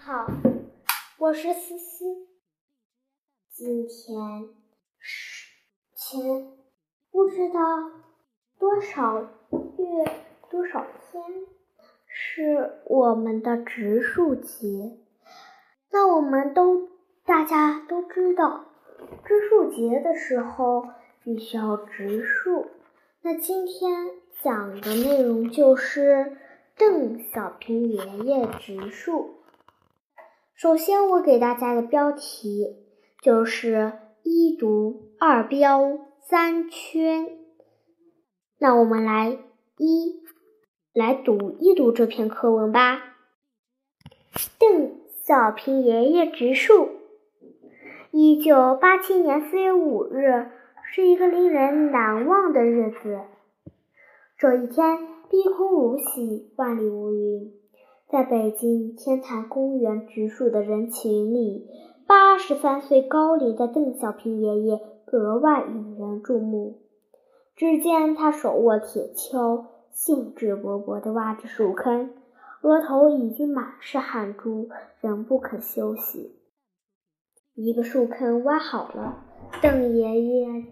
[0.00, 0.26] 好，
[1.18, 2.04] 我是思思。
[3.52, 4.48] 今天
[5.00, 5.48] 是
[5.96, 6.52] 前
[7.10, 7.60] 不知道
[8.58, 9.26] 多少月
[10.50, 11.22] 多少天
[12.06, 14.98] 是我们的植树节。
[15.90, 16.88] 那我们都
[17.26, 18.66] 大家都知道，
[19.24, 20.88] 植树节的时候
[21.24, 22.68] 必须要植树。
[23.20, 24.12] 那今天
[24.42, 26.38] 讲的内容就是
[26.76, 29.34] 邓小平爷爷植树。
[30.60, 32.66] 首先，我给大家的标题
[33.22, 33.92] 就是
[34.24, 37.28] 一读、二标、三圈。
[38.58, 39.38] 那我们来
[39.76, 40.20] 一
[40.92, 43.00] 来读一读这篇课文吧。
[44.58, 46.88] 邓小平爷爷植树。
[48.10, 50.50] 一九八七年四月五日
[50.92, 53.20] 是一个令人难忘的日子。
[54.36, 54.98] 这一天，
[55.30, 57.52] 碧空如洗，万里无云。
[58.10, 61.68] 在北京天坛公园植树的人群里，
[62.06, 66.80] 八十三岁高龄的邓小平爷爷格外引人注目。
[67.54, 72.14] 只见他手握铁锹，兴致勃勃地挖着树坑，
[72.62, 74.70] 额头已经满是汗珠，
[75.02, 76.40] 仍不肯休息。
[77.54, 79.22] 一个树坑挖好了，
[79.60, 80.64] 邓爷爷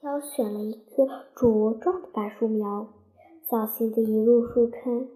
[0.00, 2.88] 挑选了一棵茁壮的柏树苗。
[3.46, 5.06] 小心地移入树坑，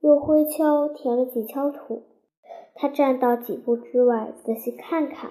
[0.00, 2.02] 用灰锹填了几锹土。
[2.74, 5.30] 他站到几步之外，仔细看看，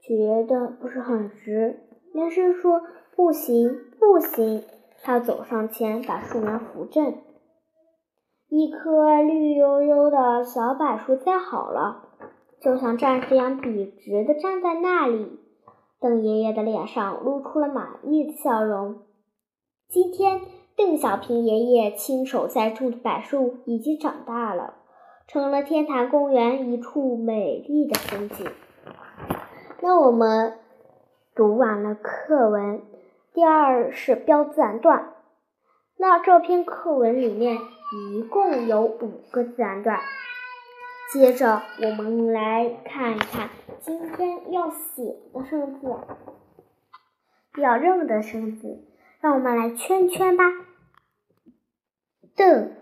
[0.00, 1.80] 觉得不是很直，
[2.14, 2.80] 连声说
[3.14, 4.62] ：“不行，不行！”
[5.02, 7.14] 他走上前，把树苗扶正。
[8.48, 12.08] 一棵绿油油的小柏树栽好了，
[12.60, 15.40] 就像战士一样笔直地站在那里。
[16.00, 19.02] 邓爷爷的脸上露出了满意的笑容。
[19.88, 20.40] 今天。
[20.76, 24.74] 邓小平爷爷亲手栽种的柏树已经长大了，
[25.26, 28.46] 成了天坛公园一处美丽的风景。
[29.80, 30.58] 那我们
[31.34, 32.82] 读完了课文，
[33.32, 35.14] 第二是标自然段。
[35.96, 37.56] 那这篇课文里面
[38.12, 39.98] 一共有五个自然段。
[41.10, 43.48] 接着我们来看一看
[43.80, 45.88] 今天要写的生字，
[47.62, 48.84] 要认的生字。
[49.20, 50.44] 让我们来圈圈吧。
[52.36, 52.72] 邓，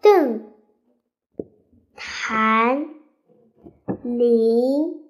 [0.00, 0.52] 邓，
[1.96, 2.88] 谭，
[4.02, 5.02] 林，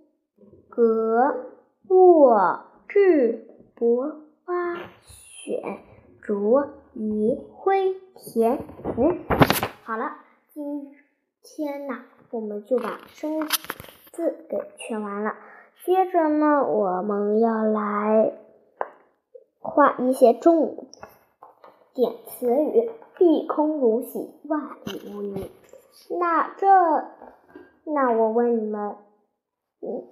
[0.68, 1.50] 格，
[1.88, 5.80] 沃，智，博，花，选，
[6.22, 9.14] 卓，宜，辉，田，福。
[9.84, 10.16] 好了，
[10.54, 10.94] 今
[11.42, 11.98] 天呢，
[12.30, 13.46] 我们就把生
[14.12, 15.34] 字给圈完了。
[15.84, 17.91] 接着呢，我们要来。
[19.82, 20.86] 画一些重
[21.92, 22.88] 点词语，
[23.18, 25.50] 碧空如洗，万里无云。
[26.20, 26.68] 那这，
[27.86, 28.94] 那我问你们，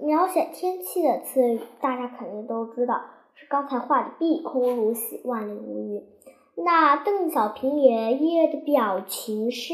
[0.00, 3.00] 描写天气的词语，大家肯定都知道，
[3.34, 6.04] 是刚才画的碧空如洗，万里无云。
[6.56, 9.72] 那邓小平爷爷的表情是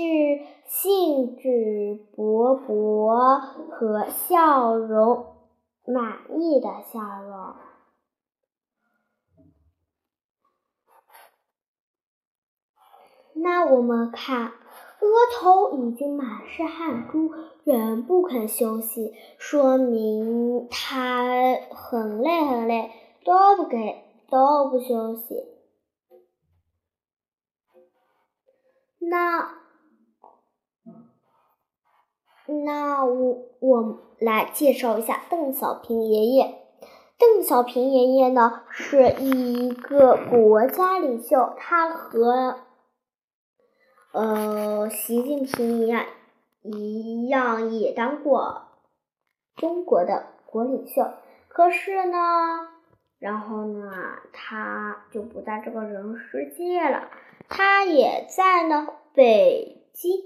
[0.67, 3.39] 兴致勃勃
[3.71, 5.25] 和笑容
[5.87, 7.55] 满意的笑容。
[13.39, 15.09] 那我们看，额
[15.39, 17.31] 头已经满是汗珠，
[17.65, 21.25] 仍不肯休息，说明他
[21.71, 22.91] 很累很累，
[23.25, 25.45] 都不给都不休息。
[28.99, 29.51] 那
[32.65, 36.63] 那我我来介绍一下邓小平爷爷。
[37.19, 42.57] 邓小平爷爷呢，是一个国家领袖，他和
[44.17, 46.07] 呃，习近平一样，
[46.63, 48.63] 一样也当过
[49.57, 51.13] 中国的国领袖。
[51.49, 52.67] 可是呢，
[53.19, 53.93] 然后呢，
[54.33, 57.11] 他就不在这个人世界了。
[57.51, 60.23] 他也在呢，北京。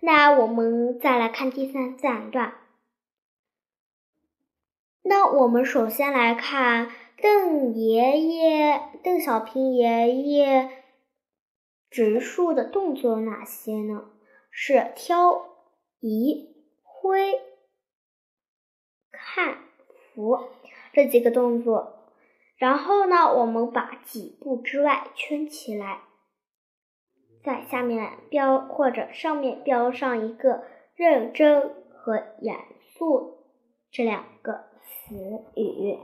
[0.00, 2.54] 那我们再来看第三自然段。
[5.02, 6.90] 那我们首先来看
[7.22, 10.82] 邓爷爷，邓小平爷爷。
[11.96, 14.10] 植树的动作有哪些呢？
[14.50, 15.46] 是挑、
[15.98, 17.40] 移、挥、
[19.10, 19.60] 看、
[20.12, 20.38] 扶
[20.92, 22.10] 这几个动作。
[22.58, 26.02] 然后呢，我们把几步之外圈起来，
[27.42, 30.64] 在下面标或者上面标上一个
[30.96, 32.58] 认真和严
[32.92, 33.38] 肃
[33.90, 35.14] 这两个词
[35.54, 35.98] 语。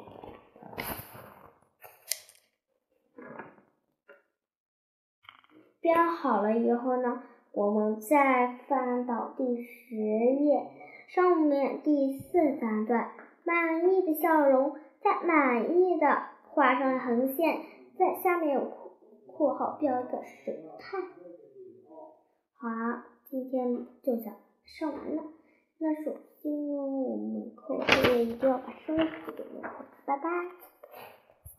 [5.83, 10.71] 标好了以后呢，我们再翻到第十页，
[11.09, 13.11] 上面第四三段，
[13.43, 16.07] 满意的笑容，在满意的
[16.45, 17.63] 画上横线，
[17.99, 18.71] 在下面有
[19.27, 20.99] 括号标一个神态。
[22.55, 22.69] 好，
[23.29, 25.25] 今天就讲上完了。
[25.79, 30.72] 那首先呢，我们课后一定要把生词给弄好，拜拜。